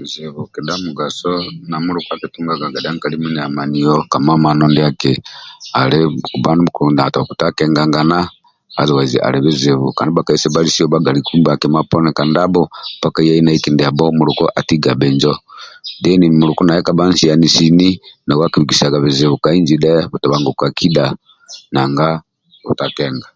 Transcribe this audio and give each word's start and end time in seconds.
Bizibu 0.00 0.40
kedha 0.52 0.74
migaso 0.84 1.30
ndia 1.64 1.78
muluku 1.84 2.12
kedga 2.20 2.92
nkali 2.94 3.16
mindia 3.18 3.44
hamaniyo 3.46 3.94
kamamano 4.12 4.64
ndiaki 4.68 5.12
ali 5.80 5.98
nti 6.14 6.20
kuba 6.32 6.50
nibuli 6.56 6.94
na 6.96 7.04
bhuta 7.26 7.46
kengangana 7.58 8.18
ali 8.80 9.38
bizibu 9.46 9.86
kansi 9.96 10.14
bakali 10.16 10.42
sebalisiyo 10.42 10.86
bagali 10.94 11.20
kumba 11.26 11.52
kima 11.60 11.80
poni 11.90 12.10
kandabho 12.18 12.62
yai 13.28 13.40
nai 13.44 13.58
kindiabo 13.64 14.04
muluku 14.16 14.44
atiga 14.58 14.92
binjo 15.00 15.32
theni 16.02 16.26
muluku 16.38 16.62
naye 16.64 16.80
kaba 16.86 17.02
insiani 17.10 17.48
sini 17.56 17.88
nau 18.26 18.40
akibhikisaga 18.44 18.98
bijibu 19.04 19.36
ka 19.42 19.48
inji 19.58 19.74
dhe 19.82 19.92
katabanguko 20.12 20.62
akidha 20.68 21.04
nanga 21.74 22.06
butakenga 22.66 23.28